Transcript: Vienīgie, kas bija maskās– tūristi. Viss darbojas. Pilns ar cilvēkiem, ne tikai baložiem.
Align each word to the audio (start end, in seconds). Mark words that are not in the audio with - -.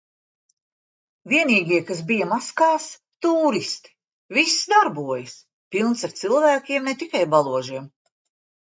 Vienīgie, 1.33 1.77
kas 1.89 2.01
bija 2.11 2.27
maskās– 2.31 2.89
tūristi. 3.27 3.95
Viss 4.39 4.59
darbojas. 4.75 5.37
Pilns 5.77 6.11
ar 6.11 6.21
cilvēkiem, 6.25 6.91
ne 6.91 7.01
tikai 7.05 7.25
baložiem. 7.39 7.91